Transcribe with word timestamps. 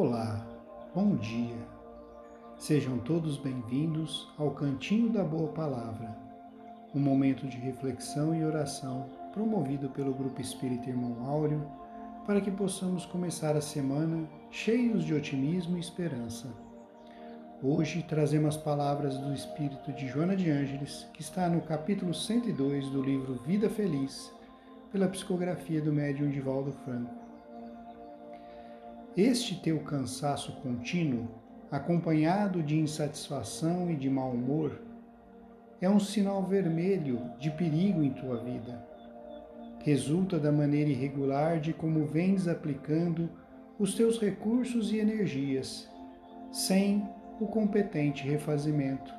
Olá, 0.00 0.46
bom 0.94 1.16
dia. 1.16 1.58
Sejam 2.56 3.00
todos 3.00 3.36
bem-vindos 3.36 4.32
ao 4.38 4.52
Cantinho 4.52 5.10
da 5.10 5.24
Boa 5.24 5.48
Palavra, 5.48 6.16
um 6.94 7.00
momento 7.00 7.48
de 7.48 7.56
reflexão 7.56 8.32
e 8.32 8.44
oração 8.44 9.08
promovido 9.32 9.88
pelo 9.88 10.14
Grupo 10.14 10.40
Espírita 10.40 10.88
Irmão 10.88 11.26
Áureo 11.26 11.68
para 12.24 12.40
que 12.40 12.48
possamos 12.48 13.06
começar 13.06 13.56
a 13.56 13.60
semana 13.60 14.24
cheios 14.52 15.02
de 15.02 15.14
otimismo 15.14 15.76
e 15.76 15.80
esperança. 15.80 16.46
Hoje 17.60 18.04
trazemos 18.04 18.54
as 18.54 18.62
palavras 18.62 19.18
do 19.18 19.34
Espírito 19.34 19.92
de 19.92 20.06
Joana 20.06 20.36
de 20.36 20.48
Ângeles, 20.48 21.08
que 21.12 21.22
está 21.22 21.48
no 21.48 21.60
capítulo 21.62 22.14
102 22.14 22.88
do 22.90 23.02
livro 23.02 23.42
Vida 23.44 23.68
Feliz, 23.68 24.32
pela 24.92 25.08
psicografia 25.08 25.82
do 25.82 25.92
médium 25.92 26.30
Divaldo 26.30 26.70
Franco. 26.84 27.27
Este 29.18 29.56
teu 29.56 29.80
cansaço 29.80 30.52
contínuo, 30.62 31.26
acompanhado 31.72 32.62
de 32.62 32.78
insatisfação 32.78 33.90
e 33.90 33.96
de 33.96 34.08
mau 34.08 34.30
humor, 34.30 34.80
é 35.80 35.90
um 35.90 35.98
sinal 35.98 36.40
vermelho 36.44 37.28
de 37.36 37.50
perigo 37.50 38.00
em 38.00 38.10
tua 38.10 38.36
vida. 38.36 38.80
Resulta 39.80 40.38
da 40.38 40.52
maneira 40.52 40.90
irregular 40.90 41.58
de 41.58 41.72
como 41.72 42.06
vens 42.06 42.46
aplicando 42.46 43.28
os 43.76 43.92
teus 43.92 44.20
recursos 44.20 44.92
e 44.92 44.98
energias, 44.98 45.90
sem 46.52 47.04
o 47.40 47.46
competente 47.48 48.22
refazimento. 48.22 49.12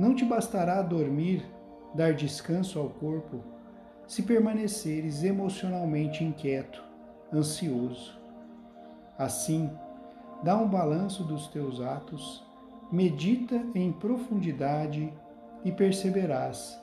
Não 0.00 0.16
te 0.16 0.24
bastará 0.24 0.82
dormir, 0.82 1.48
dar 1.94 2.12
descanso 2.12 2.80
ao 2.80 2.90
corpo, 2.90 3.40
se 4.04 4.24
permaneceres 4.24 5.22
emocionalmente 5.22 6.24
inquieto, 6.24 6.82
ansioso 7.32 8.23
Assim, 9.18 9.70
dá 10.42 10.56
um 10.56 10.68
balanço 10.68 11.22
dos 11.22 11.46
teus 11.48 11.80
atos, 11.80 12.44
medita 12.90 13.64
em 13.74 13.92
profundidade 13.92 15.12
e 15.64 15.70
perceberás 15.70 16.78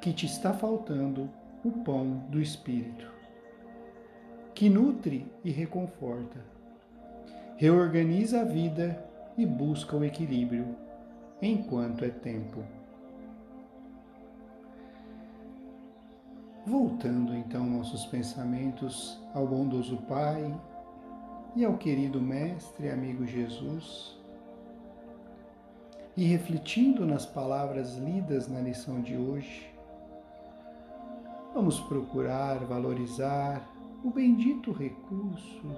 que 0.00 0.12
te 0.12 0.26
está 0.26 0.52
faltando 0.52 1.30
o 1.64 1.70
pão 1.70 2.24
do 2.28 2.40
Espírito, 2.40 3.10
que 4.54 4.68
nutre 4.68 5.26
e 5.44 5.50
reconforta, 5.50 6.44
reorganiza 7.56 8.40
a 8.40 8.44
vida 8.44 9.02
e 9.36 9.46
busca 9.46 9.96
o 9.96 10.04
equilíbrio 10.04 10.76
enquanto 11.40 12.04
é 12.04 12.10
tempo. 12.10 12.62
Voltando 16.66 17.34
então 17.34 17.64
nossos 17.64 18.04
pensamentos 18.06 19.20
ao 19.32 19.46
bondoso 19.46 19.98
Pai, 20.08 20.52
e 21.56 21.64
ao 21.64 21.78
querido 21.78 22.20
Mestre 22.20 22.86
e 22.86 22.90
amigo 22.90 23.26
Jesus. 23.26 24.14
E 26.14 26.22
refletindo 26.26 27.06
nas 27.06 27.24
palavras 27.24 27.96
lidas 27.96 28.46
na 28.46 28.60
lição 28.60 29.00
de 29.00 29.16
hoje, 29.16 29.66
vamos 31.54 31.80
procurar 31.80 32.58
valorizar 32.66 33.66
o 34.04 34.10
bendito 34.10 34.70
recurso 34.70 35.74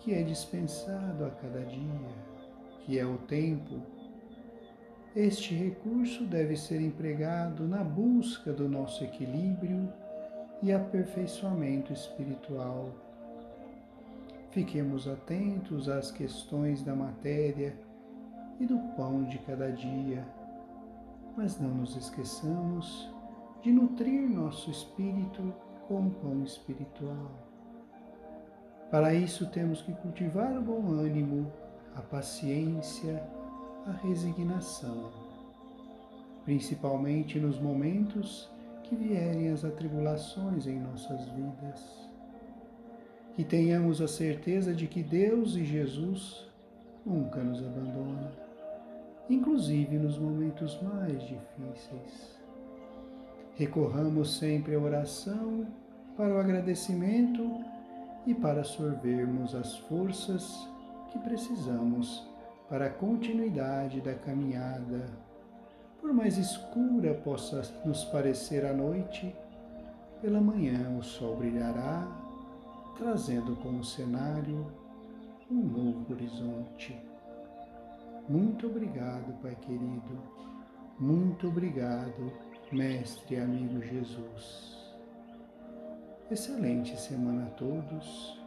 que 0.00 0.12
é 0.12 0.22
dispensado 0.22 1.24
a 1.24 1.30
cada 1.30 1.60
dia, 1.60 2.10
que 2.80 2.98
é 2.98 3.06
o 3.06 3.16
tempo. 3.16 3.80
Este 5.16 5.54
recurso 5.54 6.24
deve 6.24 6.56
ser 6.58 6.80
empregado 6.80 7.66
na 7.66 7.82
busca 7.82 8.52
do 8.52 8.68
nosso 8.68 9.02
equilíbrio 9.02 9.90
e 10.62 10.70
aperfeiçoamento 10.70 11.90
espiritual 11.90 12.90
Fiquemos 14.50 15.06
atentos 15.06 15.88
às 15.88 16.10
questões 16.10 16.82
da 16.82 16.92
matéria 16.92 17.72
e 18.58 18.66
do 18.66 18.78
pão 18.96 19.22
de 19.22 19.38
cada 19.38 19.70
dia, 19.70 20.26
mas 21.36 21.60
não 21.60 21.70
nos 21.70 21.96
esqueçamos 21.96 23.08
de 23.62 23.70
nutrir 23.70 24.28
nosso 24.28 24.68
espírito 24.68 25.54
com 25.86 26.10
pão 26.10 26.42
espiritual. 26.42 27.30
Para 28.90 29.14
isso 29.14 29.48
temos 29.50 29.82
que 29.82 29.92
cultivar 29.92 30.58
o 30.58 30.62
bom 30.62 30.94
ânimo, 30.94 31.52
a 31.94 32.02
paciência, 32.02 33.22
a 33.86 33.92
resignação, 33.92 35.12
principalmente 36.44 37.38
nos 37.38 37.60
momentos 37.60 38.50
que 38.82 38.96
vierem 38.96 39.50
as 39.50 39.64
atribulações 39.64 40.66
em 40.66 40.80
nossas 40.80 41.28
vidas 41.28 42.09
que 43.40 43.44
tenhamos 43.46 44.02
a 44.02 44.06
certeza 44.06 44.74
de 44.74 44.86
que 44.86 45.02
Deus 45.02 45.56
e 45.56 45.64
Jesus 45.64 46.46
nunca 47.06 47.42
nos 47.42 47.58
abandonam, 47.58 48.30
inclusive 49.30 49.96
nos 49.96 50.18
momentos 50.18 50.78
mais 50.82 51.22
difíceis. 51.22 52.38
Recorramos 53.54 54.36
sempre 54.36 54.74
à 54.74 54.78
oração 54.78 55.66
para 56.18 56.34
o 56.34 56.38
agradecimento 56.38 57.64
e 58.26 58.34
para 58.34 58.62
sorvermos 58.62 59.54
as 59.54 59.74
forças 59.78 60.68
que 61.10 61.18
precisamos 61.20 62.28
para 62.68 62.88
a 62.88 62.90
continuidade 62.90 64.02
da 64.02 64.12
caminhada. 64.12 65.06
Por 65.98 66.12
mais 66.12 66.36
escura 66.36 67.14
possa 67.14 67.62
nos 67.86 68.04
parecer 68.04 68.66
a 68.66 68.74
noite, 68.74 69.34
pela 70.20 70.42
manhã 70.42 70.94
o 70.98 71.02
sol 71.02 71.36
brilhará 71.36 72.29
trazendo 73.00 73.56
como 73.56 73.82
cenário 73.82 74.66
um 75.50 75.62
novo 75.62 76.12
horizonte. 76.12 77.00
Muito 78.28 78.66
obrigado, 78.66 79.32
Pai 79.40 79.56
querido. 79.56 80.22
Muito 80.98 81.48
obrigado, 81.48 82.30
Mestre 82.70 83.36
e 83.36 83.40
amigo 83.40 83.80
Jesus. 83.80 84.94
Excelente 86.30 86.94
semana 87.00 87.46
a 87.46 87.50
todos. 87.52 88.38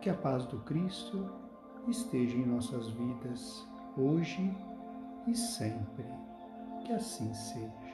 Que 0.00 0.10
a 0.10 0.14
paz 0.14 0.44
do 0.46 0.58
Cristo 0.62 1.30
esteja 1.86 2.36
em 2.36 2.44
nossas 2.44 2.88
vidas, 2.90 3.64
hoje 3.96 4.52
e 5.28 5.34
sempre. 5.34 6.04
Que 6.84 6.92
assim 6.92 7.32
seja. 7.32 7.85